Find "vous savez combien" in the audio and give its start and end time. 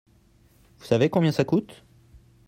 0.79-1.31